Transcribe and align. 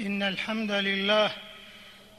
إن 0.00 0.22
الحمد 0.22 0.70
لله 0.70 1.30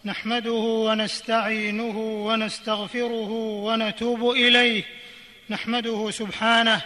نحمده 0.06 0.52
ونستعينه 0.52 1.98
ونستغفره 2.28 3.30
ونتوب 3.66 4.32
إليه 4.32 4.84
نحمده 5.50 6.12
سبحانه 6.12 6.82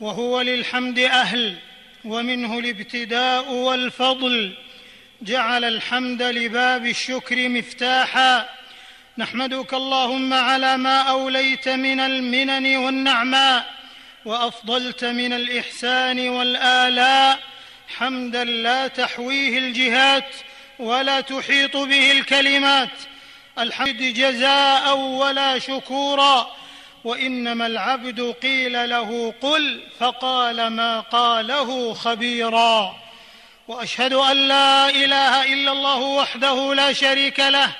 وهو 0.00 0.40
للحمد 0.40 0.98
أهل 0.98 1.56
ومنه 2.04 2.58
الابتداء 2.58 3.50
والفضل 3.52 4.54
جعل 5.22 5.64
الحمد 5.64 6.22
لباب 6.22 6.86
الشكر 6.86 7.48
مفتاحا. 7.48 8.48
نحمدك 9.18 9.74
اللهم 9.74 10.32
على 10.32 10.76
ما 10.76 10.98
أوليت 11.00 11.68
من 11.68 12.00
المنن 12.00 12.76
والنعماء 12.76 13.74
وأفضلت 14.24 15.04
من 15.04 15.32
الإحسان 15.32 16.28
والآلاء 16.28 17.53
حمدا 17.98 18.44
لا 18.44 18.86
تحويه 18.86 19.58
الجهات 19.58 20.34
ولا 20.78 21.20
تحيط 21.20 21.76
به 21.76 22.12
الكلمات. 22.12 22.90
الحمد 23.58 23.96
جزاء 23.96 24.96
ولا 24.96 25.58
شكورا 25.58 26.50
وإنما 27.04 27.66
العبد 27.66 28.34
قيل 28.42 28.90
له 28.90 29.34
قل 29.40 29.82
فقال 30.00 30.66
ما 30.66 31.00
قاله 31.00 31.94
خبيرا. 31.94 32.96
وأشهد 33.68 34.12
أن 34.12 34.36
لا 34.36 34.90
إله 34.90 35.52
إلا 35.52 35.72
الله 35.72 35.98
وحده 35.98 36.74
لا 36.74 36.92
شريك 36.92 37.40
له 37.40 37.70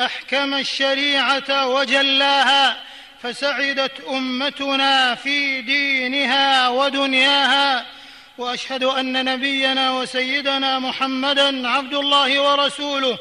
أحكم 0.00 0.54
الشريعة 0.54 1.66
وجلاها 1.66 2.82
فسعدت 3.22 4.00
أمتنا 4.08 5.14
في 5.14 5.60
دينها 5.62 6.68
ودنياها. 6.68 7.99
وأشهد 8.40 8.84
أن 8.84 9.24
نبينا 9.24 9.92
وسيدنا 9.92 10.78
محمدا 10.78 11.68
عبد 11.68 11.94
الله 11.94 12.40
ورسوله 12.42 13.18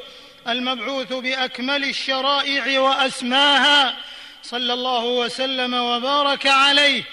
المبعوث 0.47 1.13
بأكمل 1.13 1.83
الشرائع 1.83 2.79
وأسماها. 2.79 3.95
صلى 4.43 4.73
الله 4.73 5.05
وسلم 5.05 5.73
وبارك 5.73 6.47
عليه. 6.47 7.03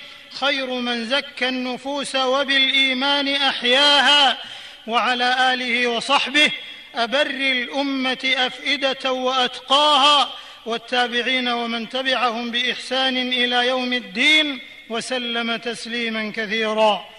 خير 0.40 0.70
من 0.70 1.06
زكى 1.06 1.48
النفوس 1.48 2.16
وبالإيمان 2.16 3.28
أحياها. 3.28 4.38
وعلى 4.86 5.54
آله 5.54 5.86
وصحبه 5.86 6.50
أبر 6.94 7.26
الأمة 7.26 8.34
أفئدة 8.36 9.12
وأتقاها. 9.12 10.32
والتابعين 10.66 11.48
ومن 11.48 11.88
تبعهم 11.88 12.50
بإحسان 12.50 13.16
إلى 13.32 13.66
يوم 13.66 13.92
الدين. 13.92 14.60
وسلم 14.88 15.56
تسليما 15.56 16.32
كثيرا. 16.36 17.15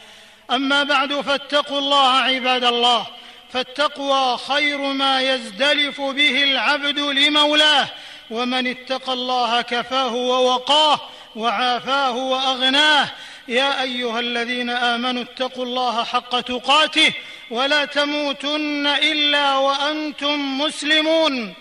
أما 0.52 0.84
بعد 0.84 1.22
فاتقوا 1.22 1.80
الله 1.80 2.12
عباد 2.12 2.64
الله. 2.64 3.08
فالتقوى 3.54 4.38
خير 4.38 4.78
ما 4.78 5.22
يزدلف 5.22 6.02
به 6.02 6.44
العبد 6.44 7.00
لمولاه. 7.00 7.88
ومن 8.30 8.68
اتقى 8.68 9.14
الله 9.14 9.62
كفاه 9.62 10.16
ووقاه 10.16 11.00
وعافاه 11.36 12.16
وأغناه. 12.18 13.10
يا 13.48 13.82
أيها 13.82 14.20
الذين 14.20 14.70
آمنوا 14.70 15.24
اتقوا 15.24 15.66
الله 15.66 16.04
حق 16.04 16.40
تقاته 16.40 17.14
ولا 17.52 17.86
تموتن 17.86 18.88
إلا 18.88 19.56
وأنتم 19.56 20.62
مسلمون. 20.62 21.54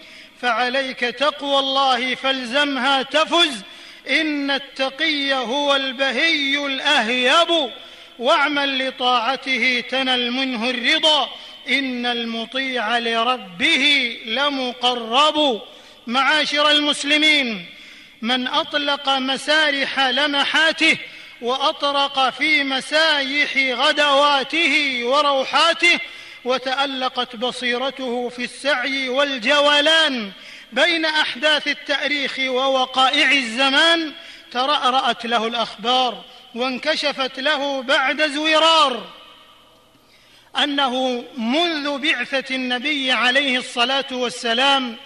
فعليك 0.43 1.00
تقوى 1.00 1.59
الله 1.59 2.15
فالزمها 2.15 3.03
تفز. 3.03 3.62
إن 4.11 4.50
التقي 4.50 5.34
هو 5.34 5.77
البهي 5.77 6.67
الأهيب. 6.67 7.71
واعمل 8.19 8.89
لطاعته 8.89 9.84
تنل 9.91 10.31
منه 10.31 10.70
الرضا. 10.70 11.28
إن 11.69 12.06
المطيع 12.06 12.98
لربه 12.98 14.17
لمقرب. 14.27 15.62
معاشر 16.06 16.70
المسلمين 16.70 17.67
من 18.22 18.47
أطلق 18.48 19.09
مسارح 19.09 20.00
لمحاته 20.00 20.97
وأطرق 21.43 22.31
في 22.31 22.65
مسايح 22.65 23.56
غدواته 23.56 25.00
وروحاته 25.04 25.98
وتألقت 26.44 27.37
بصيرته 27.37 28.28
في 28.28 28.44
السعي 28.44 29.09
والجولان 29.09 30.33
بين 30.72 31.04
أحداث 31.04 31.69
التأريخ 31.69 32.38
ووقائع 32.38 33.33
الزمان 33.33 34.12
ترأرأت 34.53 35.27
له 35.27 35.47
الأخبار. 35.47 36.25
وانكشفت 36.56 37.41
له 37.41 37.83
بعد 37.83 38.31
زورار 38.31 39.06
أنه 40.62 41.25
منذ 41.37 41.99
بعثة 41.99 42.55
النبي 42.55 43.12
عليه 43.12 43.59
الصلاة 43.59 44.06
والسلام 44.12 44.97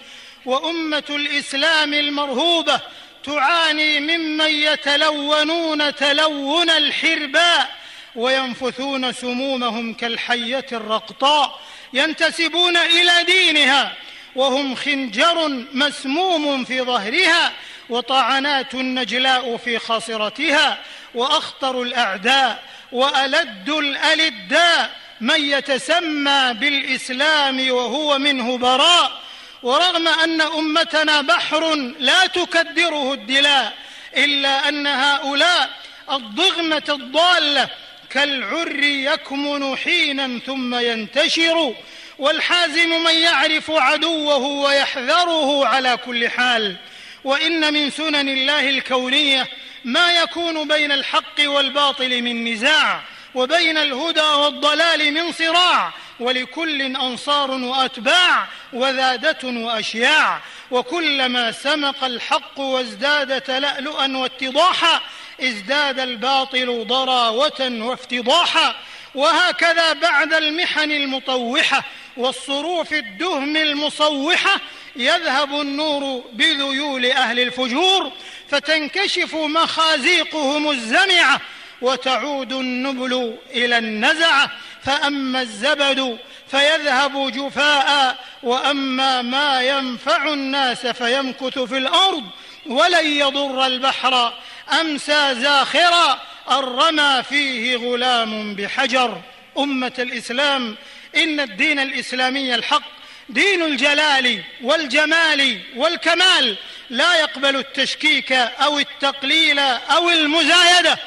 وأمة 0.45 1.03
الإسلام 1.09 1.93
المرهوبة 1.93 2.79
تعاني 3.23 3.99
ممن 3.99 4.49
يتلونون 4.49 5.95
تلون 5.95 6.69
الحرباء 6.69 7.69
وينفثون 8.15 9.13
سمومهم 9.13 9.93
كالحية 9.93 10.65
الرقطاء 10.71 11.59
ينتسبون 11.93 12.77
إلى 12.77 13.23
دينها 13.25 13.93
وهم 14.35 14.75
خنجر 14.75 15.65
مسموم 15.73 16.65
في 16.65 16.81
ظهرها 16.81 17.51
وطعنات 17.89 18.75
نجلاء 18.75 19.57
في 19.57 19.79
خاصرتها 19.79 20.83
وأخطر 21.15 21.81
الأعداء 21.81 22.63
وألد 22.91 23.69
الألداء 23.69 24.91
من 25.21 25.41
يتسمى 25.41 26.53
بالإسلام 26.53 27.71
وهو 27.71 28.19
منه 28.19 28.57
براء. 28.57 29.21
ورغم 29.63 30.07
أن 30.07 30.41
أمتنا 30.41 31.21
بحر 31.21 31.75
لا 31.99 32.25
تكدره 32.25 33.13
الدلاء 33.13 33.73
إلا 34.17 34.69
أن 34.69 34.87
هؤلاء 34.87 35.69
الضغمة 36.11 36.83
الضالة 36.89 37.69
كالعر 38.09 38.75
يكمن 38.83 39.77
حينا 39.77 40.39
ثم 40.45 40.75
ينتشر 40.75 41.75
والحازم 42.19 43.03
من 43.03 43.15
يعرف 43.15 43.71
عدوه 43.71 44.37
ويحذره 44.37 45.67
على 45.67 45.97
كل 45.97 46.29
حال. 46.29 46.75
وإن 47.23 47.73
من 47.73 47.89
سنن 47.89 48.29
الله 48.29 48.69
الكونية 48.69 49.47
ما 49.85 50.11
يكون 50.11 50.67
بين 50.67 50.91
الحق 50.91 51.39
والباطل 51.39 52.21
من 52.21 52.53
نزاع 52.53 53.01
وبين 53.35 53.77
الهدى 53.77 54.21
والضلال 54.21 55.13
من 55.13 55.31
صراع 55.31 55.93
ولكل 56.19 56.81
أنصار 56.81 57.51
وأتباع 57.51 58.47
وذادة 58.73 59.39
وأشياع 59.43 60.41
وكلما 60.71 61.51
سمق 61.51 62.03
الحق 62.03 62.59
وازداد 62.59 63.41
تلالؤا 63.41 64.17
واتضاحا 64.17 65.01
ازداد 65.41 65.99
الباطل 65.99 66.85
ضراوة 66.87 67.69
وافتضاحا 67.81 68.75
وهكذا 69.15 69.93
بعد 69.93 70.33
المحن 70.33 70.91
المطوحة 70.91 71.83
والصروف 72.17 72.93
الدهم 72.93 73.57
المصوحة 73.57 74.61
يذهب 74.95 75.61
النور 75.61 76.23
بذيول 76.33 77.05
أهل 77.05 77.39
الفجور 77.39 78.11
فتنكشف 78.49 79.35
مخازيقهم 79.35 80.69
الزمعه 80.69 81.41
وتعود 81.81 82.53
النبل 82.53 83.37
إلى 83.51 83.77
النزعه 83.77 84.51
فأما 84.83 85.41
الزبد 85.41 86.17
فيذهب 86.51 87.31
جفاء 87.31 88.17
وأما 88.43 89.21
ما 89.21 89.61
ينفع 89.61 90.33
الناس 90.33 90.87
فيمكث 90.87 91.59
في 91.59 91.77
الأرض 91.77 92.23
ولن 92.65 93.05
يضر 93.05 93.65
البحر 93.65 94.33
أمسى 94.81 95.35
زاخرا 95.35 96.19
الرمى 96.51 97.23
فيه 97.29 97.75
غلام 97.75 98.55
بحجر. 98.55 99.21
أمة 99.57 99.93
الإسلام 99.99 100.75
إن 101.15 101.39
الدين 101.39 101.79
الإسلامي 101.79 102.55
الحق 102.55 103.00
دين 103.33 103.63
الجلال 103.63 104.41
والجمال 104.61 105.59
والكمال 105.75 106.57
لا 106.89 107.19
يقبل 107.19 107.55
التشكيك 107.55 108.31
أو 108.31 108.79
التقليل 108.79 109.59
أو 109.59 110.09
المزايدة 110.09 110.97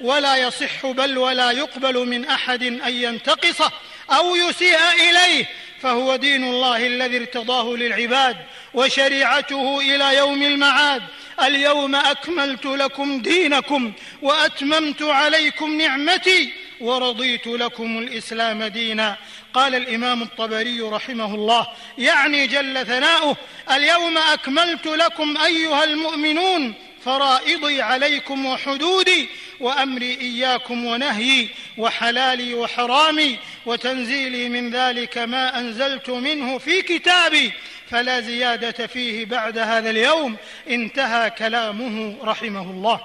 ولا 0.00 0.36
يصح 0.36 0.86
بل 0.86 1.18
ولا 1.18 1.50
يقبل 1.50 2.06
من 2.06 2.24
أحد 2.24 2.62
أن 2.62 2.92
ينتقصه 2.92 3.72
أو 4.10 4.36
يسيء 4.36 4.78
إليه 4.94 5.46
فهو 5.82 6.16
دين 6.16 6.44
الله 6.44 6.86
الذي 6.86 7.16
ارتضاه 7.16 7.64
للعباد 7.64 8.36
وشريعته 8.74 9.80
إلى 9.80 10.16
يوم 10.16 10.42
المعاد. 10.42 11.02
اليوم 11.42 11.94
أكملت 11.94 12.66
لكم 12.66 13.22
دينكم 13.22 13.92
وأتممت 14.22 15.02
عليكم 15.02 15.78
نعمتي 15.80 16.52
ورضيت 16.82 17.46
لكم 17.46 17.98
الإسلام 17.98 18.64
دينا. 18.64 19.16
قال 19.54 19.74
الإمام 19.74 20.22
الطبري 20.22 20.80
رحمه 20.80 21.34
الله 21.34 21.66
يعني 21.98 22.46
جل 22.46 22.86
ثناؤه 22.86 23.36
اليوم 23.72 24.18
أكملت 24.18 24.86
لكم 24.86 25.36
أيها 25.36 25.84
المؤمنون 25.84 26.74
فرائضي 27.04 27.82
عليكم 27.82 28.46
وحدودي 28.46 29.28
وأمري 29.60 30.20
إياكم 30.20 30.84
ونهيي 30.84 31.48
وحلالي 31.78 32.54
وحرامي 32.54 33.38
وتنزيلي 33.66 34.48
من 34.48 34.70
ذلك 34.70 35.18
ما 35.18 35.58
أنزلت 35.58 36.10
منه 36.10 36.58
في 36.58 36.82
كتابي. 36.82 37.52
فلا 37.90 38.20
زيادة 38.20 38.86
فيه 38.86 39.24
بعد 39.24 39.58
هذا 39.58 39.90
اليوم. 39.90 40.36
انتهى 40.70 41.30
كلامه 41.30 42.16
رحمه 42.24 42.70
الله. 42.70 43.00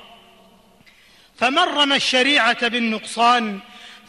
فمن 1.37 1.59
رمى 1.59 1.95
الشريعة 1.95 2.67
بالنقصان 2.67 3.59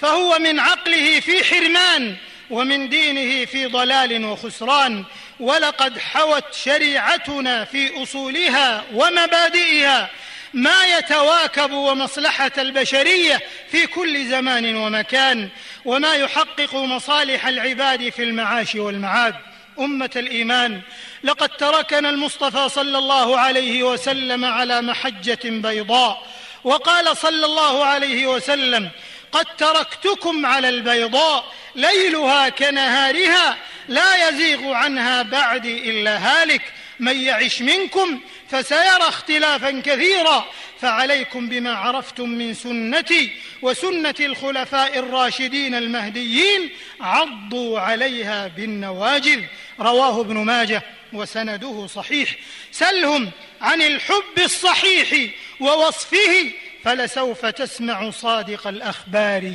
فهو 0.00 0.38
من 0.38 0.60
عقله 0.60 1.20
في 1.20 1.44
حرمان 1.44 2.16
ومن 2.50 2.88
دينه 2.88 3.44
في 3.44 3.66
ضلال 3.66 4.24
وخسران 4.24 5.04
ولقد 5.40 5.98
حوت 5.98 6.54
شريعتنا 6.54 7.64
في 7.64 8.02
أصولها 8.02 8.84
ومبادئها 8.94 10.10
ما 10.54 10.86
يتواكب 10.98 11.72
ومصلحة 11.72 12.52
البشرية 12.58 13.40
في 13.70 13.86
كل 13.86 14.26
زمان 14.26 14.76
ومكان 14.76 15.48
وما 15.84 16.14
يحقق 16.14 16.74
مصالح 16.74 17.46
العباد 17.46 18.08
في 18.08 18.22
المعاش 18.22 18.74
والمعاد. 18.74 19.34
أمة 19.78 20.10
الإيمان 20.16 20.80
لقد 21.24 21.48
تركنا 21.48 22.10
المصطفى 22.10 22.68
صلى 22.68 22.98
الله 22.98 23.38
عليه 23.38 23.82
وسلم 23.82 24.44
على 24.44 24.82
محجة 24.82 25.38
بيضاء 25.44 26.26
وقال 26.64 27.16
صلى 27.16 27.46
الله 27.46 27.84
عليه 27.84 28.26
وسلم 28.26 28.90
قد 29.32 29.46
تركتكم 29.58 30.46
على 30.46 30.68
البيضاء 30.68 31.44
ليلها 31.74 32.48
كنهارها 32.48 33.58
لا 33.88 34.28
يزيغ 34.28 34.72
عنها 34.72 35.22
بعدي 35.22 35.90
إلا 35.90 36.18
هالك 36.18 36.62
من 37.00 37.20
يعش 37.20 37.62
منكم 37.62 38.20
فسيرى 38.50 39.08
اختلافا 39.08 39.80
كثيرا. 39.80 40.44
فعليكم 40.80 41.48
بما 41.48 41.74
عرفتم 41.74 42.28
من 42.28 42.54
سنتي 42.54 43.30
وسنة 43.62 44.14
الخلفاء 44.20 44.98
الراشدين 44.98 45.74
المهديين 45.74 46.70
عضوا 47.00 47.80
عليها 47.80 48.48
بالنواجذ. 48.48 49.42
رواه 49.80 50.20
ابن 50.20 50.36
ماجه 50.36 50.82
وسنده 51.12 51.86
صحيح. 51.86 52.36
سلهم 52.72 53.30
عن 53.60 53.82
الحب 53.82 54.38
الصحيح 54.38 55.30
ووصفه 55.60 56.52
فلسوف 56.84 57.46
تسمع 57.46 58.10
صادق 58.10 58.66
الأخبار. 58.66 59.54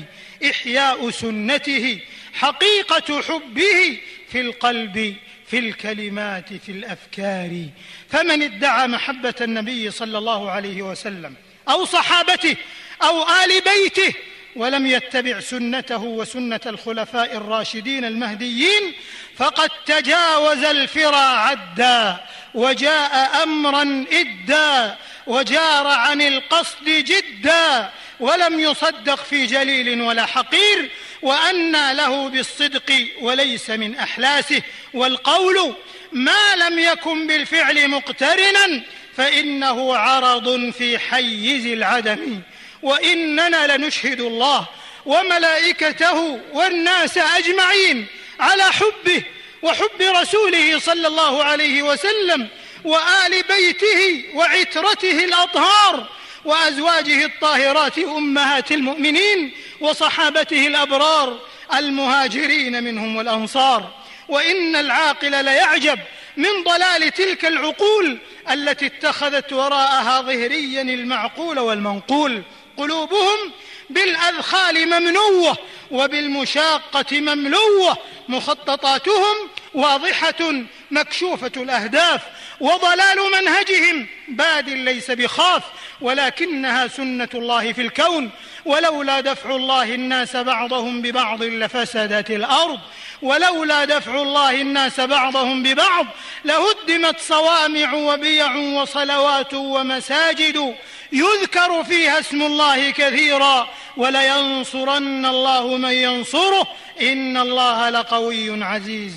إحياء 0.49 1.09
سنته 1.09 1.99
حقيقة 2.33 3.21
حبه 3.21 3.99
في 4.31 4.41
القلب 4.41 5.15
في 5.47 5.59
الكلمات 5.59 6.53
في 6.53 6.71
الأفكار. 6.71 7.65
فمن 8.09 8.41
ادعى 8.41 8.87
محبة 8.87 9.35
النبي 9.41 9.91
صلى 9.91 10.17
الله 10.17 10.51
عليه 10.51 10.81
وسلم 10.81 11.35
أو 11.69 11.85
صحابته 11.85 12.55
أو 13.03 13.23
آل 13.23 13.61
بيته 13.61 14.13
ولم 14.55 14.87
يتبع 14.87 15.39
سنته 15.39 16.03
وسنة 16.03 16.59
الخلفاء 16.65 17.37
الراشدين 17.37 18.05
المهديين 18.05 18.93
فقد 19.37 19.69
تجاوز 19.85 20.63
الفرى 20.63 21.15
عدا 21.15 22.17
وجاء 22.53 23.43
أمرا 23.43 24.05
إدا 24.11 24.97
وجار 25.27 25.87
عن 25.87 26.21
القصد 26.21 26.85
جدا 26.85 27.89
ولم 28.19 28.59
يصدق 28.59 29.23
في 29.23 29.45
جليل 29.45 30.01
ولا 30.01 30.25
حقير 30.25 30.89
وأنى 31.23 31.93
له 31.93 32.29
بالصدق 32.29 33.07
وليس 33.21 33.69
من 33.69 33.95
أحلاسه 33.95 34.61
والقول 34.93 35.75
ما 36.11 36.55
لم 36.55 36.79
يكن 36.79 37.27
بالفعل 37.27 37.87
مقترنا 37.87 38.81
فإنه 39.17 39.97
عرض 39.97 40.69
في 40.77 40.99
حيز 40.99 41.65
العدم. 41.65 42.41
وإننا 42.81 43.77
لنشهد 43.77 44.21
الله 44.21 44.67
وملائكته 45.05 46.39
والناس 46.51 47.17
أجمعين 47.17 48.07
على 48.39 48.63
حبه 48.63 49.23
وحب 49.61 50.01
رسوله 50.01 50.79
صلى 50.79 51.07
الله 51.07 51.43
عليه 51.43 51.81
وسلم 51.81 52.47
وآل 52.83 53.43
بيته 53.49 54.23
وعترته 54.33 55.25
الأطهار 55.25 56.09
وأزواجه 56.45 57.25
الطاهرات 57.25 57.99
أمهات 57.99 58.71
المؤمنين 58.71 59.51
وصحابته 59.79 60.67
الأبرار 60.67 61.39
المهاجرين 61.73 62.83
منهم 62.83 63.15
والأنصار. 63.15 63.91
وإن 64.27 64.75
العاقل 64.75 65.45
ليعجب 65.45 65.99
من 66.37 66.63
ضلال 66.63 67.11
تلك 67.13 67.45
العقول 67.45 68.17
التي 68.51 68.85
اتخذت 68.85 69.53
وراءها 69.53 70.21
ظهريا 70.21 70.81
المعقول 70.81 71.59
والمنقول. 71.59 72.43
قلوبهم 72.77 73.51
بالأذخال 73.89 74.85
ممنوة 74.85 75.57
وبالمشاقة 75.91 77.19
مملوة 77.19 77.97
مخططاتهم 78.27 79.35
واضحة 79.73 80.53
مكشوفة 80.91 81.51
الأهداف. 81.57 82.21
وضلال 82.59 83.17
منهجهم. 83.41 84.07
باد 84.27 84.69
ليس 84.69 85.11
بخاف 85.11 85.63
ولكنها 86.01 86.87
سنة 86.87 87.29
الله 87.33 87.73
في 87.73 87.81
الكون. 87.81 88.29
ولولا 88.65 89.19
دفع 89.19 89.55
الله 89.55 89.95
الناس 89.95 90.35
بعضهم 90.35 91.01
ببعض 91.01 91.43
لفسدت 91.43 92.31
الأرض. 92.31 92.79
ولولا 93.21 93.85
دفع 93.85 94.21
الله 94.21 94.61
الناس 94.61 94.99
بعضهم 94.99 95.63
ببعض 95.63 96.05
لهدمت 96.45 97.19
صوامع 97.19 97.93
وبيع 97.93 98.55
وصلوات 98.55 99.53
ومساجد. 99.53 100.75
يذكر 101.11 101.83
فيها 101.83 102.19
اسم 102.19 102.41
الله 102.41 102.91
كثيرا. 102.91 103.69
ولينصرن 103.97 105.25
الله 105.25 105.77
من 105.77 105.91
ينصره. 105.91 106.67
إن 107.01 107.37
الله 107.37 107.89
لقوي 107.89 108.63
عزيز. 108.63 109.13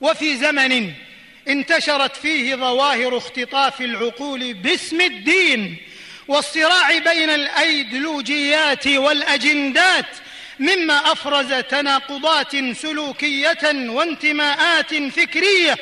وفي 0.00 0.36
زمن 0.36 0.92
انتشرت 1.48 2.16
فيه 2.16 2.54
ظواهر 2.54 3.16
اختطاف 3.16 3.80
العقول 3.80 4.54
باسم 4.54 5.00
الدين 5.00 5.76
والصراع 6.28 6.98
بين 6.98 7.30
الأيديولوجيات 7.30 8.86
والأجندات 8.86 10.06
مما 10.58 11.12
أفرز 11.12 11.54
تناقضات 11.54 12.56
سلوكية 12.72 13.58
وانتماءات 13.64 14.94
فكرية. 14.94 15.76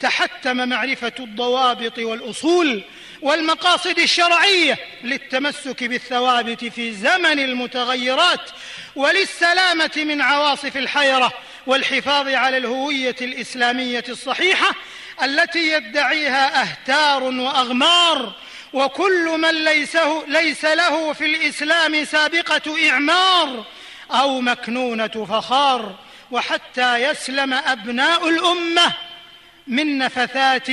تحتم 0.00 0.68
معرفة 0.68 1.12
الضوابط 1.18 1.98
والأصول 1.98 2.82
والمقاصد 3.22 3.98
الشرعية 3.98 4.78
للتمسك 5.04 5.84
بالثوابت 5.84 6.64
في 6.64 6.92
زمن 6.92 7.38
المتغيرات 7.38 8.50
وللسلامة 8.96 9.90
من 9.96 10.20
عواصف 10.20 10.76
الحيرة. 10.76 11.32
والحفاظ 11.66 12.28
على 12.28 12.56
الهوية 12.56 13.16
الإسلامية 13.20 14.04
الصحيحة 14.08 14.74
التي 15.22 15.72
يدعيها 15.72 16.62
أهتار 16.62 17.22
وأغمار 17.22 18.32
وكل 18.72 19.38
من 19.38 19.64
ليسه 19.64 20.24
ليس 20.28 20.64
له 20.64 21.12
في 21.12 21.26
الإسلام 21.26 22.04
سابقة 22.04 22.90
إعمار 22.90 23.64
أو 24.10 24.40
مكنونة 24.40 25.26
فخار 25.28 25.94
وحتى 26.30 26.96
يسلم 26.96 27.54
أبناء 27.54 28.28
الأمة 28.28 28.92
من 29.66 29.98
نفثات 29.98 30.68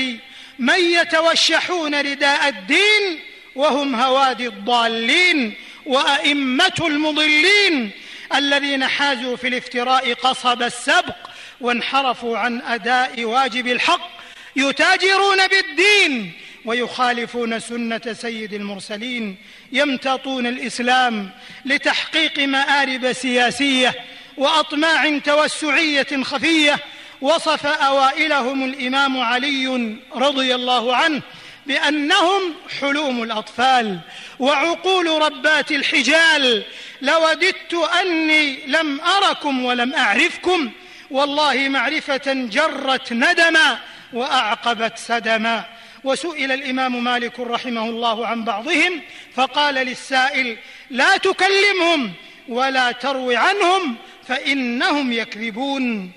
من 0.60 0.80
يتوشحون 0.80 1.96
رداء 1.96 2.48
الدين 2.48 3.20
وهم 3.56 3.96
هوادي 3.96 4.48
الضالين 4.48 5.54
وأئمة 5.86 6.74
المضلين. 6.82 7.92
الذين 8.36 8.88
حازوا 8.88 9.36
في 9.36 9.48
الافتراء 9.48 10.14
قصب 10.14 10.62
السبق 10.62 11.16
وانحرفوا 11.62 12.38
عن 12.38 12.62
أداء 12.62 13.24
واجب 13.24 13.68
الحق 13.68 14.10
يتاجرون 14.56 15.38
بالدين 15.48 16.32
ويخالفون 16.66 17.60
سنة 17.60 18.14
سيد 18.14 18.54
المرسلين 18.54 19.38
يمتطون 19.72 20.48
الإسلام 20.48 21.30
لتحقيق 21.66 22.40
مآرب 22.40 23.14
سياسية 23.14 23.96
وأطماع 24.38 25.18
توسعية 25.18 26.24
خفية 26.24 26.80
وصف 27.22 27.66
أوائلهم 27.66 28.64
الإمام 28.64 29.20
علي 29.20 29.98
رضي 30.16 30.56
الله 30.56 30.96
عنه 30.96 31.22
بانهم 31.65 32.53
حلوم 32.80 33.24
الأطفال 33.24 34.00
وعقول 34.39 35.22
ربات 35.22 35.72
الحجال. 35.72 36.63
لوددت 37.01 37.74
أني 38.01 38.65
لم 38.68 39.01
أركم 39.01 39.65
ولم 39.65 39.94
أعرفكم. 39.94 40.72
والله 41.12 41.70
معرفة 41.70 42.34
جرت 42.34 43.13
ندما 43.13 43.80
وأعقبت 44.13 44.98
سدما 44.98 45.65
وسئل 46.03 46.51
الإمام 46.51 47.03
مالك 47.03 47.39
رحمه 47.39 47.86
الله 47.89 48.27
عن 48.27 48.44
بعضهم 48.44 49.01
فقال 49.36 49.75
للسائل 49.75 50.58
لا 50.89 51.18
تكلمهم 51.18 52.13
ولا 52.48 52.91
تروي 52.91 53.36
عنهم 53.36 53.96
فإنهم 54.27 55.13
يكذبون. 55.13 56.12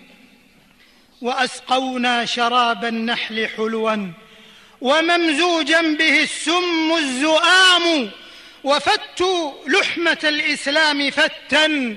وأسقونا 1.22 2.24
شراب 2.24 2.84
النحل 2.84 3.48
حلوا. 3.56 4.23
وممزوجا 4.84 5.82
به 5.82 6.22
السم 6.22 6.92
الزؤام 6.96 8.10
وفتوا 8.64 9.52
لحمة 9.66 10.18
الإسلام 10.24 11.10
فتا 11.10 11.96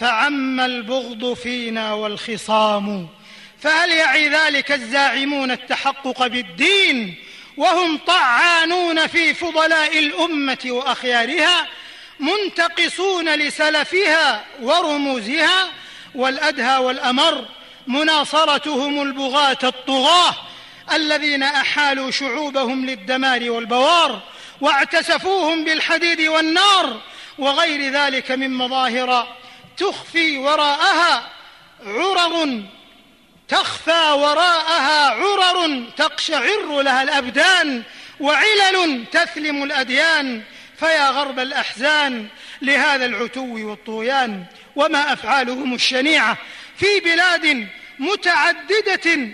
فعم 0.00 0.60
البغض 0.60 1.34
فينا 1.34 1.92
والخصام 1.92 3.08
فهل 3.60 3.90
يعي 3.90 4.28
ذلك 4.28 4.72
الزاعمون 4.72 5.50
التحقق 5.50 6.26
بالدين 6.26 7.14
وهم 7.56 7.98
طعانون 7.98 9.06
في 9.06 9.34
فضلاء 9.34 9.98
الأمة 9.98 10.58
وأخيارها 10.66 11.68
منتقصون 12.20 13.34
لسلفها 13.34 14.44
ورموزها 14.62 15.68
والأدهى 16.14 16.78
والأمر 16.78 17.44
مناصرتهم 17.86 19.02
البغاة 19.02 19.58
الطغاة 19.62 20.34
الذين 20.92 21.42
أحالوا 21.42 22.10
شعوبهم 22.10 22.86
للدمار 22.86 23.50
والبوار 23.50 24.22
واعتسفوهم 24.60 25.64
بالحديد 25.64 26.20
والنار 26.20 27.00
وغير 27.38 27.92
ذلك 27.92 28.30
من 28.30 28.50
مظاهر 28.50 29.36
تخفي 29.76 30.38
وراءها 30.38 31.30
عرر 31.86 32.62
تخفى 33.48 34.10
وراءها 34.10 35.10
عرر 35.10 35.84
تقشعر 35.96 36.82
لها 36.82 37.02
الأبدان 37.02 37.82
وعلل 38.20 39.04
تثلم 39.12 39.62
الأديان 39.62 40.42
فيا 40.78 41.10
غرب 41.10 41.38
الأحزان 41.38 42.26
لهذا 42.62 43.04
العتو 43.04 43.68
والطغيان 43.68 44.44
وما 44.76 45.12
أفعالهم 45.12 45.74
الشنيعة 45.74 46.38
في 46.78 47.00
بلاد 47.00 47.68
متعددة 47.98 49.28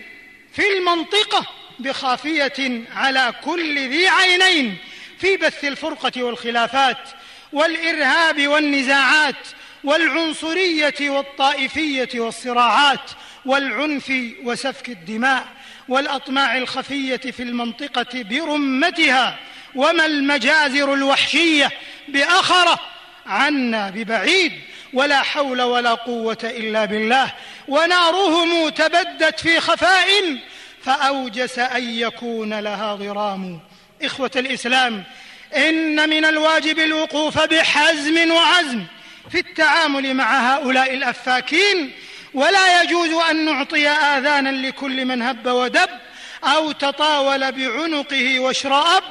في 0.59 0.79
المنطقة 0.79 1.47
بخافية 1.79 2.83
على 2.95 3.35
كل 3.45 3.88
ذي 3.88 4.09
عينين 4.09 4.77
في 5.19 5.37
بث 5.37 5.65
الفرقة 5.65 6.23
والخلافات 6.23 7.09
والإرهاب 7.53 8.49
والنزاعات 8.49 9.49
والعنصرية 9.85 10.95
والطائفية 11.00 12.09
والصراعات 12.15 13.11
والعنف 13.47 14.12
وسفك 14.43 14.88
الدماء 14.88 15.49
والأطماع 15.88 16.57
الخفية 16.57 17.17
في 17.17 17.43
المنطقة 17.43 18.23
برمتها 18.23 19.38
وما 19.75 20.07
المجازر 20.07 20.95
الوحشية 20.95 21.71
بأخرة 22.09 22.81
عنا 23.27 23.91
ببعيد 23.91 24.53
ولا 24.92 25.23
حول 25.23 25.62
ولا 25.62 25.95
قوة 25.95 26.38
إلا 26.45 26.85
بالله 26.85 27.33
ونارهم 27.68 28.68
تبدت 28.68 29.40
في 29.40 29.61
خفاء 29.61 30.38
فأوجس 30.85 31.59
أن 31.59 31.83
يكون 31.83 32.61
لها 32.61 32.95
ضرام 32.95 33.61
إخوة 34.02 34.30
الإسلام 34.37 35.04
إن 35.57 36.09
من 36.09 36.25
الواجب 36.25 36.78
الوقوف 36.78 37.38
بحزم 37.38 38.30
وعزم 38.30 38.85
في 39.30 39.38
التعامل 39.38 40.14
مع 40.14 40.54
هؤلاء 40.54 40.95
الأفاكين 40.95 41.92
ولا 42.35 42.83
يجوز 42.83 43.11
أن 43.30 43.45
نعطي 43.45 43.88
آذانا 43.88 44.66
لكل 44.66 45.04
من 45.04 45.23
هب 45.23 45.47
ودب 45.47 45.88
أو 46.45 46.73
تطاول 46.73 47.52
بعنقه 47.52 48.40
واشرأب. 48.40 49.02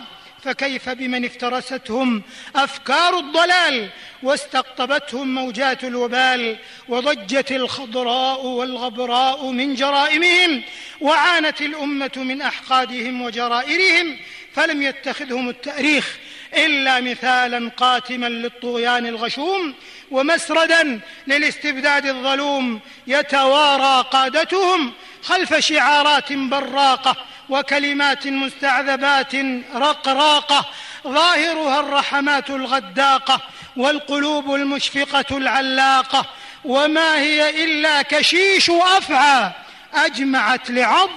فكيف 0.47 0.89
بمن 0.89 1.25
افترستهم 1.25 2.21
أفكار 2.55 3.19
الضلال 3.19 3.89
واستقطبتهم 4.23 5.35
موجات 5.35 5.83
الوبال 5.83 6.57
وضجت 6.87 7.51
الخضراء 7.51 8.45
والغبراء 8.45 9.45
من 9.45 9.75
جرائمهم 9.75 10.63
وعانت 11.01 11.61
الأمة 11.61 12.11
من 12.15 12.41
أحقادهم 12.41 13.21
وجرائرهم 13.21 14.17
فلم 14.53 14.81
يتخذهم 14.81 15.49
التأريخ 15.49 16.17
إلا 16.53 17.01
مثالا 17.01 17.69
قاتما 17.69 18.29
للطغيان 18.29 19.05
الغشوم 19.05 19.73
ومسردا 20.11 20.99
للاستبداد 21.27 22.05
الظلوم 22.05 22.79
يتوارى 23.07 24.07
قادتهم 24.11 24.93
خلف 25.27 25.55
شعارات 25.55 26.33
براقة 26.33 27.15
وكلمات 27.49 28.27
مستعذبات 28.27 29.35
رقراقة 29.75 30.65
ظاهرها 31.07 31.79
الرحمات 31.79 32.49
الغداقة 32.49 33.41
والقلوب 33.77 34.53
المشفقة 34.53 35.37
العلاقة. 35.37 36.25
وما 36.65 37.19
هي 37.19 37.63
إلا 37.63 38.01
كشيش 38.01 38.69
أفعى 38.69 39.51
أجمعت 39.93 40.69
لعض 40.69 41.09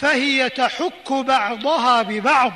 فهي 0.00 0.48
تحك 0.48 1.12
بعضها 1.12 2.02
ببعض. 2.02 2.52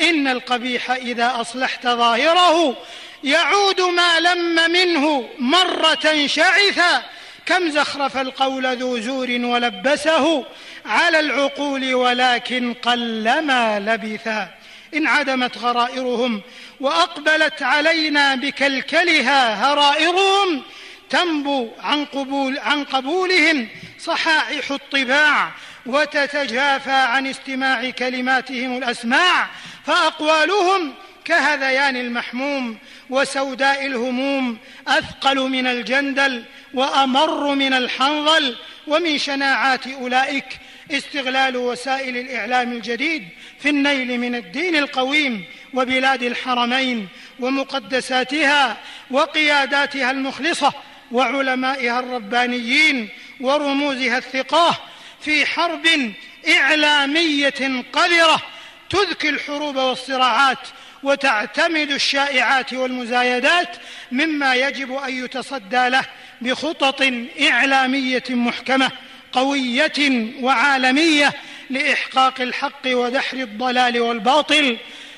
إن 0.00 0.28
القبيح 0.28 0.90
إذا 0.90 1.40
أصلحت 1.40 1.86
ظاهره 1.86 2.76
يعود 3.24 3.80
ما 3.80 4.20
لم 4.20 4.70
منه 4.72 5.28
مرة 5.38 6.26
شعثا 6.26 7.02
كم 7.48 7.70
زخرف 7.70 8.16
القول 8.16 8.76
ذو 8.76 8.98
زور 8.98 9.30
ولبسه 9.30 10.44
على 10.86 11.20
العقول 11.20 11.94
ولكن 11.94 12.74
قلما 12.74 13.80
لبثا. 13.80 14.48
انعدمت 14.94 15.58
غرائرهم 15.58 16.42
وأقبلت 16.80 17.62
علينا 17.62 18.34
بكلكلها 18.34 19.54
هرائرهم 19.54 20.62
تنبو 21.10 21.70
عن, 21.80 22.04
قبول 22.04 22.58
عن 22.58 22.84
قبولهم 22.84 23.68
صحائح 23.98 24.70
الطباع 24.70 25.50
وتتجافى 25.86 26.90
عن 26.90 27.26
استماع 27.26 27.90
كلماتهم 27.90 28.78
الأسماع 28.78 29.46
فأقوالهم 29.86 30.94
كهذيان 31.28 31.96
المحموم 31.96 32.78
وسوداء 33.10 33.86
الهموم 33.86 34.58
أثقل 34.88 35.36
من 35.36 35.66
الجندل 35.66 36.44
وأمر 36.74 37.54
من 37.54 37.72
الحنظل 37.72 38.56
ومن 38.86 39.18
شناعات 39.18 39.86
أولئك 39.86 40.58
استغلال 40.90 41.56
وسائل 41.56 42.16
الإعلام 42.16 42.72
الجديد 42.72 43.28
في 43.60 43.68
النيل 43.68 44.20
من 44.20 44.34
الدين 44.34 44.76
القويم 44.76 45.44
وبلاد 45.74 46.22
الحرمين 46.22 47.08
ومقدساتها 47.40 48.76
وقياداتها 49.10 50.10
المخلصة 50.10 50.72
وعلمائها 51.12 52.00
الربانيين 52.00 53.08
ورموزها 53.40 54.18
الثقاه 54.18 54.76
في 55.20 55.46
حرب 55.46 56.12
إعلامية 56.48 57.84
قذرة 57.92 58.42
تذكي 58.90 59.28
الحروب 59.28 59.76
والصراعات 59.76 60.58
وتعتمد 61.02 61.90
الشائعات 61.90 62.72
والمزايدات 62.72 63.76
مما 64.12 64.54
يجب 64.54 64.94
أن 64.94 65.24
يتصدى 65.24 65.88
له 65.88 66.04
بخطط 66.40 67.12
إعلامية 67.50 68.24
محكمة 68.30 68.90
قوية 69.32 70.32
وعالمية 70.40 71.32
لإحقاق 71.70 72.40
الحق 72.40 72.86
ودحر 72.86 73.36
الضلال 73.36 74.00
والباطل. 74.00 74.76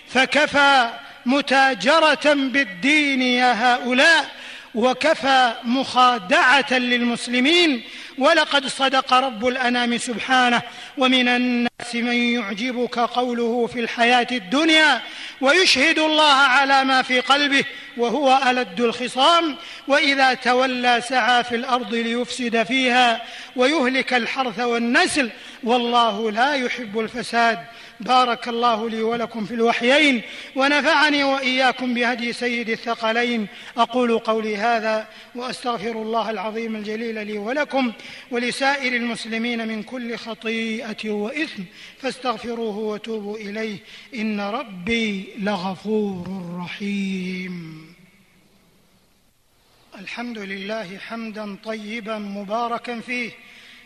فكفى 0.08 0.90
متاجرة 1.26 2.34
بالدين 2.34 3.22
يا 3.22 3.52
هؤلاء 3.52 4.39
وكفى 4.74 5.52
مخادعة 5.64 6.72
للمسلمين 6.72 7.82
ولقد 8.18 8.66
صدق 8.66 9.12
رب 9.12 9.46
الأنام 9.46 9.98
سبحانه 9.98 10.62
ومن 10.98 11.28
الناس 11.28 11.94
من 11.94 12.12
يعجبك 12.12 12.98
قوله 12.98 13.66
في 13.66 13.80
الحياة 13.80 14.26
الدنيا 14.32 15.00
ويشهد 15.40 15.98
الله 15.98 16.32
على 16.32 16.84
ما 16.84 17.02
في 17.02 17.20
قلبه 17.20 17.64
وهو 17.96 18.40
ألد 18.46 18.80
الخصام 18.80 19.56
وإذا 19.88 20.34
تولى 20.34 21.00
سعى 21.08 21.44
في 21.44 21.54
الأرض 21.54 21.94
ليفسد 21.94 22.62
فيها 22.62 23.22
ويهلك 23.56 24.14
الحرث 24.14 24.58
والنسل 24.60 25.30
والله 25.64 26.30
لا 26.30 26.54
يحب 26.54 26.98
الفساد 27.00 27.58
بارك 28.00 28.48
الله 28.48 28.90
لي 28.90 29.02
ولكم 29.02 29.44
في 29.44 29.54
الوحيين 29.54 30.22
ونفعني 30.56 31.24
وإياكم 31.24 31.94
بهدي 31.94 32.32
سيد 32.32 32.68
الثقلين. 32.70 33.46
أقول 33.76 34.18
قولي 34.18 34.56
هذا 34.56 35.08
وأستغفر 35.34 35.90
الله 36.02 36.30
العظيم 36.30 36.76
الجليل 36.76 37.26
لي 37.26 37.38
ولكم 37.38 37.92
ولسائر 38.30 38.96
المسلمين 38.96 39.68
من 39.68 39.82
كل 39.82 40.16
خطيئة 40.16 41.10
وإثم 41.10 41.62
فاستغفروه 41.98 42.78
وتوبوا 42.78 43.36
إليه. 43.36 43.78
إن 44.14 44.40
ربي 44.40 45.28
لغفور 45.38 46.56
رحيم. 46.60 47.86
الحمد 49.98 50.38
لله 50.38 50.98
حمدا 50.98 51.56
طيبا 51.64 52.18
مباركا 52.18 53.00
فيه 53.00 53.30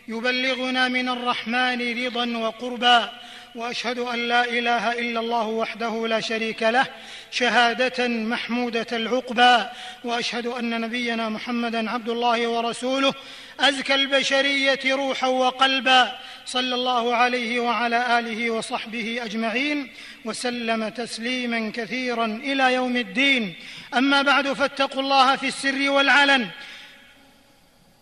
يبلغنا 0.08 0.88
من 0.88 1.08
الرحمن 1.08 2.04
رضا 2.04 2.36
وقربا. 2.38 3.12
وأشهد 3.54 3.98
أن 3.98 4.28
لا 4.28 4.44
إله 4.44 4.92
إلا 4.92 5.20
الله 5.20 5.46
وحده 5.46 6.06
لا 6.08 6.20
شريك 6.20 6.62
له 6.62 6.86
شهادة 7.30 8.08
محمودة 8.08 8.86
العقبى 8.92 9.64
وأشهد 10.04 10.46
أن 10.46 10.80
نبينا 10.80 11.28
محمدا 11.28 11.90
عبد 11.90 12.08
الله 12.08 12.46
ورسوله 12.48 13.14
أزكى 13.60 13.94
البشرية 13.94 14.80
روحا 14.84 15.26
وقلبا. 15.26 16.12
صلى 16.46 16.74
الله 16.74 17.16
عليه 17.16 17.60
وعلى 17.60 18.18
آله 18.18 18.50
وصحبه 18.50 19.20
أجمعين 19.22 19.90
وسلم 20.24 20.88
تسليما 20.88 21.72
كثيرا 21.74 22.26
إلى 22.26 22.74
يوم 22.74 22.96
الدين. 22.96 23.54
أما 23.94 24.22
بعد 24.22 24.52
فاتقوا 24.52 25.02
الله 25.02 25.36
في 25.36 25.46
السر 25.46 25.90
والعلن. 25.90 26.48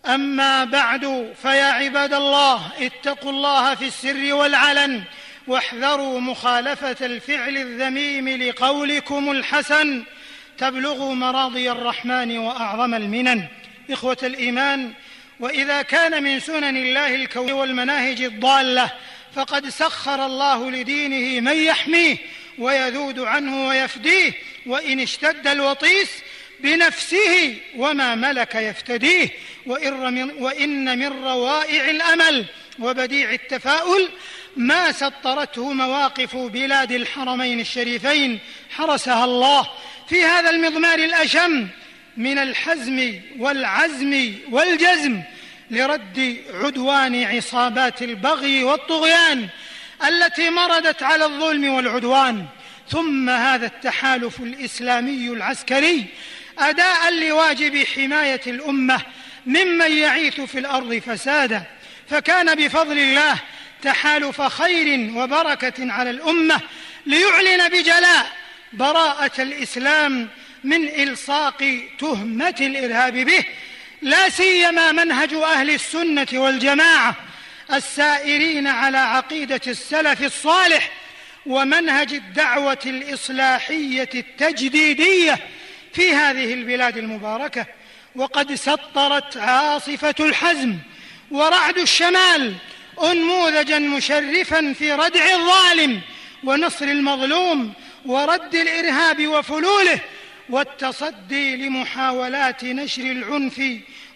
أما 0.06 0.64
بعد 0.64 1.32
فيا 1.42 1.64
عباد 1.64 2.14
الله 2.14 2.71
اتقوا 2.80 3.30
الله 3.30 3.75
في 3.75 3.87
السر 3.87 4.35
والعلن. 4.35 5.02
واحذروا 5.47 6.21
مخالفة 6.21 7.07
الفعل 7.07 7.57
الذميم 7.57 8.29
لقولكم 8.29 9.31
الحسن. 9.31 10.05
تبلغوا 10.59 11.15
مراضي 11.15 11.71
الرحمن 11.71 12.39
وأعظم 12.39 12.95
المنن. 12.95 13.49
إخوة 13.91 14.17
الإيمان 14.23 14.93
وإذا 15.41 15.83
كان 15.83 16.23
من 16.23 16.41
سنن 16.41 16.77
الله 16.77 17.15
الكون 17.15 17.53
والمناهج 17.53 18.23
الضالة 18.23 18.91
فقد 19.35 19.69
سخر 19.69 20.27
الله 20.27 20.71
لدينه 20.71 21.41
من 21.41 21.57
يحميه 21.57 22.17
ويذود 22.59 23.21
عنه 23.21 23.69
ويفديه 23.69 24.33
وإن 24.67 25.01
اشتد 25.01 25.47
الوطيس 25.47 26.09
بنفسه 26.61 27.57
وما 27.77 28.15
ملك 28.15 28.55
يفتديه. 28.55 29.29
وإن 29.67 30.99
من 30.99 31.25
روائع 31.25 31.91
الأمل 31.91 32.45
وبديع 32.79 33.33
التفاؤل 33.33 34.09
ما 34.56 34.92
سطرته 34.92 35.73
مواقف 35.73 36.37
بلاد 36.37 36.92
الحرمين 36.92 37.61
الشريفين 37.61 38.38
حرسها 38.71 39.25
الله 39.25 39.68
في 40.09 40.25
هذا 40.25 40.50
المضمار 40.50 40.99
الأشم 40.99 41.68
من 42.16 42.38
الحزم 42.38 43.21
والعزم 43.38 44.35
والجزم 44.50 45.23
لرد 45.71 46.37
عدوان 46.54 47.25
عصابات 47.25 48.02
البغي 48.02 48.64
والطغيان 48.64 49.49
التي 50.09 50.50
مردت 50.50 51.02
على 51.02 51.25
الظلم 51.25 51.75
والعدوان. 51.75 52.47
ثم 52.88 53.30
هذا 53.30 53.66
التحالف 53.66 54.40
الإسلامي 54.40 55.28
العسكري 55.28 56.06
أداء 56.59 57.11
لواجب 57.11 57.85
حماية 57.85 58.40
الأمة 58.47 59.00
ممن 59.47 59.99
يعيث 59.99 60.40
في 60.40 60.59
الأرض 60.59 60.94
فسادا. 60.94 61.62
فكان 62.11 62.54
بفضل 62.54 62.99
الله 62.99 63.37
تحالف 63.83 64.43
خير 64.43 65.11
وبركة 65.17 65.93
على 65.93 66.11
الأمة 66.11 66.61
ليعلن 67.07 67.69
بجلاء 67.69 68.33
براءة 68.73 69.43
الإسلام 69.43 70.29
من 70.65 70.89
إلصاق 70.89 71.65
تهمة 71.99 72.55
الإرهاب 72.61 73.12
به 73.12 73.45
لا 74.03 74.29
سيما 74.29 74.93
منهج 74.93 75.35
أهل 75.35 75.71
السنة 75.71 76.27
والجماعة 76.33 77.17
السائرين 77.73 78.67
على 78.67 78.99
عقيدة 78.99 79.61
السلف 79.67 80.23
الصالح 80.23 80.91
ومنهج 81.47 82.12
الدعوة 82.12 82.79
الإصلاحية 82.87 84.11
التجديدية 84.15 85.39
في 85.95 86.15
هذه 86.15 86.55
البلاد 86.55 86.97
المباركة. 86.97 87.67
وقد 88.15 88.55
سطرت 88.55 89.37
عاصفة 89.37 90.15
الحزم 90.21 90.77
ورعد 91.31 91.79
الشمال 91.79 92.55
انموذجا 93.01 93.79
مشرفا 93.79 94.73
في 94.73 94.93
ردع 94.93 95.25
الظالم 95.35 96.01
ونصر 96.45 96.85
المظلوم 96.85 97.73
ورد 98.07 98.55
الإرهاب 98.55 99.27
وفلوله 99.27 100.01
والتصدي 100.51 101.57
لمحاولات 101.57 102.65
نشر 102.65 103.03
العنف 103.03 103.63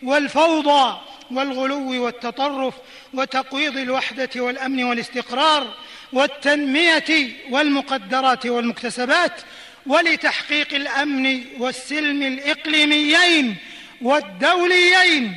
والفوضى 0.03 1.01
والغلو 1.31 2.05
والتطرف 2.05 2.75
وتقويض 3.15 3.77
الوحدة 3.77 4.31
والأمن 4.37 4.85
والاستقرار 4.85 5.75
والتنمية 6.13 7.31
والمقدرات 7.51 8.47
والمكتسبات 8.47 9.41
ولتحقيق 9.87 10.75
الأمن 10.75 11.45
والسلم 11.59 12.23
الإقليميين 12.23 13.57
والدوليين 14.03 15.37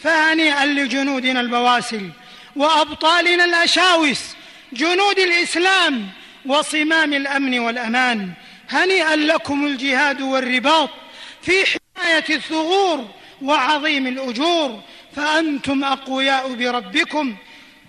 فهنيئا 0.00 0.66
لجنودنا 0.66 1.40
البواسل 1.40 2.10
وأبطالنا 2.56 3.44
الأشاوس 3.44 4.20
جنود 4.72 5.18
الإسلام 5.18 6.08
وصمام 6.46 7.14
الأمن 7.14 7.58
والأمان. 7.58 8.30
هنيئا 8.70 9.16
لكم 9.16 9.66
الجهاد 9.66 10.22
والرباط 10.22 10.90
في 11.42 11.52
حماية 11.52 12.24
الثغور 12.30 13.10
وعظيم 13.42 14.06
الأجور. 14.06 14.80
فأنتم 15.16 15.84
أقوياء 15.84 16.52
بربكم. 16.52 17.36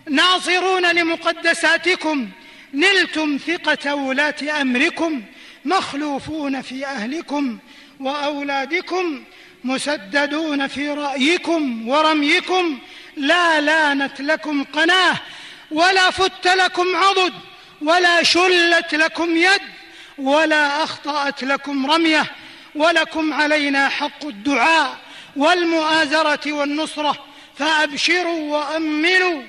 ناصرون 0.10 0.92
لمقدساتكم. 0.92 2.30
نلتم 2.74 3.38
ثقة 3.48 3.96
ولاة 3.96 4.62
أمركم. 4.62 5.22
مخلوفون 5.66 6.62
في 6.62 6.86
أهلكم 6.86 7.58
وأولادكم. 8.00 9.24
مسددون 9.64 10.68
في 10.68 10.90
رأيكم 10.90 11.88
ورميكم. 11.88 12.80
لا 13.18 13.62
لانت 13.62 14.22
لكم 14.22 14.64
قناة 14.64 15.18
ولا 15.72 16.12
فت 16.12 16.48
لكم 16.48 16.96
عضد 16.96 17.34
ولا 17.82 18.24
شلت 18.24 18.96
لكم 18.96 19.38
يد 19.38 19.62
ولا 20.18 20.84
أخطأت 20.84 21.44
لكم 21.44 21.92
رمية 21.92 22.32
ولكم 22.76 23.34
علينا 23.34 23.90
حق 23.90 24.26
الدعاء 24.26 24.98
والمؤازرة 25.36 26.52
والنصرة 26.52 27.26
فأبشروا 27.58 28.58
وأمنوا. 28.58 29.44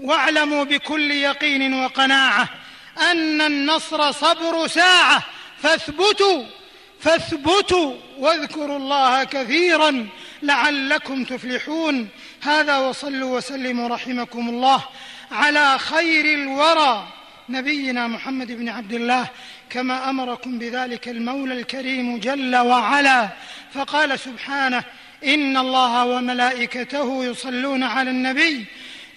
واعلموا 0.00 0.64
بكل 0.64 1.10
يقين 1.10 1.84
وقناعة 1.84 2.48
أن 3.10 3.40
النصر 3.40 4.12
صبر 4.12 4.66
ساعة 4.66 5.22
فاثبتوا 5.62 6.44
فاثبتوا 7.00 7.96
واذكروا 8.18 8.76
الله 8.76 9.24
كثيرا. 9.24 10.08
لعلكم 10.44 11.24
تفلحون. 11.24 12.08
هذا 12.42 12.78
وصلوا 12.78 13.36
وسلموا 13.36 13.88
رحمكم 13.88 14.48
الله 14.48 14.84
على 15.32 15.78
خير 15.78 16.24
الورى. 16.24 17.08
نبينا 17.48 18.06
محمد 18.06 18.52
بن 18.52 18.68
عبد 18.68 18.92
الله 18.92 19.28
كما 19.70 20.10
أمركم 20.10 20.58
بذلك 20.58 21.08
المولى 21.08 21.54
الكريم 21.54 22.18
جل 22.18 22.56
وعلا. 22.56 23.28
فقال 23.74 24.20
سبحانه 24.20 24.84
إن 25.24 25.56
الله 25.56 26.04
وملائكته 26.04 27.24
يصلون 27.24 27.82
على 27.82 28.10
النبي. 28.10 28.64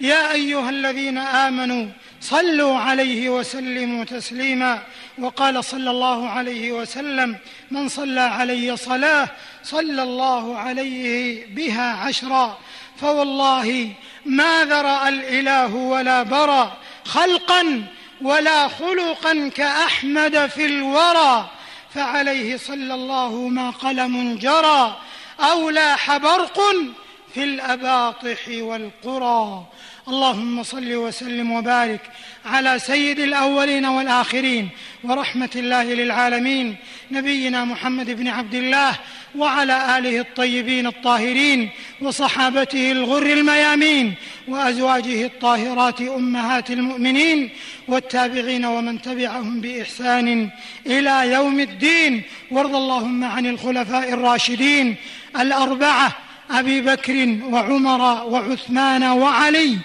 يا 0.01 0.31
أيها 0.31 0.69
الذين 0.69 1.17
آمنوا 1.17 1.87
صلوا 2.21 2.77
عليه 2.77 3.29
وسلموا 3.29 4.05
تسليما. 4.05 4.83
وقال 5.19 5.63
صلى 5.63 5.91
الله 5.91 6.29
عليه 6.29 6.71
وسلم 6.71 7.37
من 7.71 7.89
صلى 7.89 8.21
علي 8.21 8.77
صلاة 8.77 9.29
صلى 9.63 10.03
الله 10.03 10.57
عليه 10.57 11.45
بها 11.55 11.93
عشرا. 11.93 12.59
فوالله 13.01 13.91
ما 14.25 14.65
ذرأ 14.65 15.09
الإله 15.09 15.75
ولا 15.75 16.23
برأ 16.23 16.77
خلقا 17.05 17.83
ولا 18.21 18.67
خلقا 18.67 19.51
كأحمد 19.55 20.47
في 20.47 20.65
الورى. 20.65 21.49
فعليه 21.93 22.57
صلى 22.57 22.93
الله 22.93 23.31
ما 23.31 23.69
قلم 23.69 24.35
جرى. 24.35 24.97
أو 25.39 25.69
لاح 25.69 26.17
برق 26.17 26.59
في 27.33 27.43
الأباطح 27.43 28.39
والقرى. 28.47 29.65
اللهم 30.07 30.63
صل 30.63 30.95
وسلم 30.95 31.51
وبارك 31.51 32.01
على 32.45 32.79
سيد 32.79 33.19
الأولين 33.19 33.85
والآخرين 33.85 34.69
ورحمة 35.03 35.49
الله 35.55 35.83
للعالمين 35.83 36.75
نبينا 37.11 37.65
محمد 37.65 38.11
بن 38.11 38.27
عبد 38.27 38.55
الله 38.55 38.95
وعلى 39.35 39.97
آله 39.97 40.19
الطيبين 40.19 40.87
الطاهرين 40.87 41.69
وصحابته 42.01 42.91
الغر 42.91 43.25
الميامين 43.25 44.13
وأزواجه 44.47 45.25
الطاهرات 45.25 46.01
أمهات 46.01 46.71
المؤمنين 46.71 47.49
والتابعين 47.87 48.65
ومن 48.65 49.01
تبعهم 49.01 49.61
بإحسان 49.61 50.49
إلى 50.85 51.31
يوم 51.31 51.59
الدين. 51.59 52.23
وارض 52.51 52.75
اللهم 52.75 53.23
عن 53.23 53.45
الخلفاء 53.45 54.13
الراشدين 54.13 54.95
الأربعة 55.39 56.15
أبي 56.51 56.81
بكر 56.81 57.37
وعمر 57.43 58.01
وعثمان 58.25 59.03
وعلي 59.03 59.77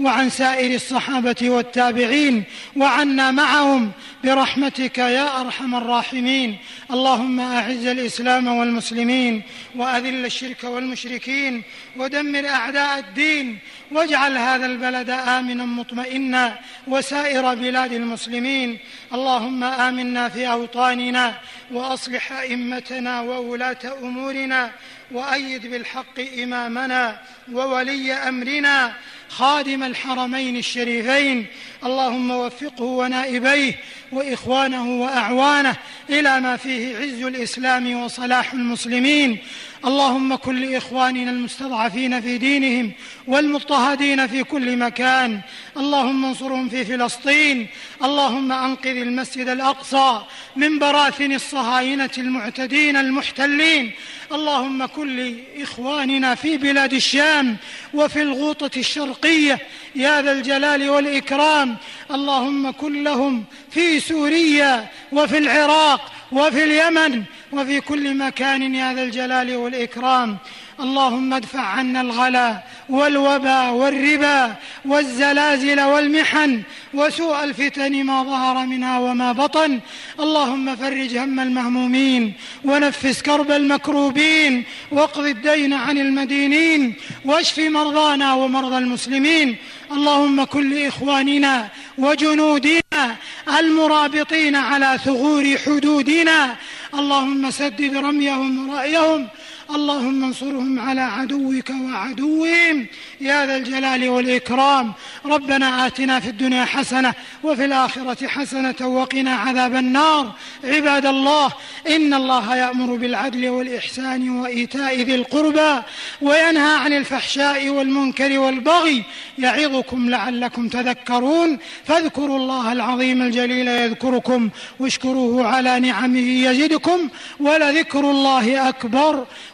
وعن 0.00 0.30
سائر 0.30 0.74
الصحابة 0.74 1.36
والتابعين 1.42 2.44
وعنا 2.76 3.30
معهم 3.30 3.90
برحمتك 4.24 4.98
يا 4.98 5.40
أرحم 5.40 5.74
الراحمين. 5.74 6.58
اللهم 6.90 7.40
أعز 7.40 7.86
الإسلام 7.86 8.46
والمسلمين 8.48 9.42
وأذل 9.76 10.24
الشرك 10.24 10.64
والمشركين 10.64 11.62
ودمر 11.96 12.48
أعداء 12.48 12.98
الدين 12.98 13.58
واجعل 13.92 14.38
هذا 14.38 14.66
البلد 14.66 15.10
آمنا 15.10 15.64
مطمئنا 15.64 16.58
وسائر 16.86 17.54
بلاد 17.54 17.92
المسلمين. 17.92 18.78
اللهم 19.12 19.64
آمنا 19.64 20.28
في 20.28 20.48
أوطاننا 20.48 21.34
وأصلح 21.70 22.32
أئمتنا 22.32 23.20
وولاة 23.20 23.98
أمورنا 24.02 24.70
وأيد 25.10 25.66
بالحق 25.66 26.20
إمامنا 26.42 27.18
وولي 27.52 28.12
أمرنا 28.12 28.92
خادم 29.28 29.82
الحرمين 29.82 30.56
الشريفين. 30.56 31.46
اللهم 31.84 32.30
وفقه 32.30 32.84
ونائبيه 32.84 33.74
وإخوانه 34.12 34.90
وأعوانه 34.90 35.76
إلى 36.10 36.40
ما 36.40 36.56
فيه 36.56 36.96
عز 36.96 37.22
الإسلام 37.22 38.02
وصلاح 38.02 38.52
المسلمين. 38.52 39.38
اللهم 39.84 40.36
كن 40.36 40.56
لاخواننا 40.56 41.30
المستضعفين 41.30 42.20
في 42.20 42.38
دينهم 42.38 42.92
والمضطهدين 43.26 44.26
في 44.26 44.44
كل 44.44 44.76
مكان. 44.76 45.40
اللهم 45.76 46.24
انصرهم 46.24 46.68
في 46.68 46.84
فلسطين. 46.84 47.66
اللهم 48.04 48.52
أنقذ 48.52 48.96
المسجد 48.96 49.48
الأقصى 49.48 50.22
من 50.56 50.78
براثن 50.78 51.32
الصهاينة 51.32 52.10
المعتدين 52.18 52.96
المحتلين. 52.96 53.92
اللهم 54.32 54.86
كن 54.86 55.16
لاخواننا 55.16 56.34
في 56.34 56.56
بلاد 56.56 56.92
الشام 56.92 57.56
وفي 57.94 58.22
الغوطة 58.22 58.78
الشرقية. 58.78 59.58
يا 59.94 60.22
ذا 60.22 60.32
الجلال 60.32 60.90
والإكرام. 60.90 61.76
اللهم 62.10 62.70
كن 62.70 63.04
لهم 63.04 63.44
في 63.70 64.00
سوريا 64.00 64.88
وفي 65.12 65.38
العراق 65.38 66.12
وفي 66.32 66.64
اليمن 66.64 67.22
وفي 67.52 67.80
كل 67.80 68.16
مكان 68.16 68.74
يا 68.74 68.94
ذا 68.94 69.02
الجلال 69.02 69.56
والإكرام. 69.56 70.36
اللهم 70.80 71.34
ادفع 71.34 71.60
عنا 71.60 72.00
الغلا 72.00 72.62
والوبا 72.88 73.68
والربا 73.68 74.54
والزلازل 74.84 75.80
والمحن 75.80 76.62
وسوء 76.94 77.44
الفتن 77.44 78.04
ما 78.04 78.22
ظهر 78.22 78.66
منها 78.66 78.98
وما 78.98 79.32
بطن. 79.32 79.80
اللهم 80.20 80.76
فرج 80.76 81.16
هم 81.16 81.40
المهمومين 81.40 82.32
ونفس 82.64 83.22
كرب 83.22 83.50
المكروبين 83.50 84.64
واقض 84.90 85.26
الدين 85.26 85.72
عن 85.72 85.98
المدينين 85.98 86.94
واشف 87.24 87.58
مرضانا 87.58 88.34
ومرضى 88.34 88.78
المسلمين. 88.78 89.56
اللهم 89.92 90.44
كن 90.44 90.70
لاخواننا 90.70 91.68
وجنودنا 91.98 93.16
المرابطين 93.58 94.56
على 94.56 94.98
ثغور 95.04 95.56
حدودنا 95.66 96.56
اللهم 96.94 97.50
سدد 97.50 97.96
رميهم 97.96 98.68
ورأيهم 98.68 99.28
اللهم 99.74 100.24
انصرهم 100.24 100.78
على 100.78 101.00
عدوك 101.00 101.70
وعدوهم. 101.70 102.86
يا 103.20 103.46
ذا 103.46 103.56
الجلال 103.56 104.08
والإكرام. 104.08 104.92
ربنا 105.26 105.86
آتنا 105.86 106.20
في 106.20 106.28
الدنيا 106.28 106.64
حسنة 106.64 107.14
وفي 107.44 107.64
الآخرة 107.64 108.26
حسنة 108.26 108.74
وقنا 108.80 109.34
عذاب 109.34 109.74
النار. 109.74 110.32
عباد 110.64 111.06
الله 111.06 111.52
إن 111.88 112.14
الله 112.14 112.56
يأمر 112.56 112.94
بالعدل 112.94 113.48
والإحسان 113.48 114.30
وإيتاء 114.30 115.00
ذي 115.02 115.14
القربى 115.14 115.82
وينهى 116.22 116.74
عن 116.76 116.92
الفحشاء 116.92 117.68
والمنكر 117.68 118.38
والبغي. 118.38 119.04
يعظكم 119.38 120.10
لعلكم 120.10 120.68
تذكرون. 120.68 121.58
فاذكروا 121.84 122.38
الله 122.38 122.72
العظيم 122.72 123.22
الجليل 123.22 123.68
يذكركم 123.68 124.50
واشكروه 124.80 125.46
على 125.46 125.80
نعمه 125.80 126.28
يزدكم 126.48 127.08
ولذكر 127.40 128.10
الله 128.10 128.68
أكبر. 128.68 129.26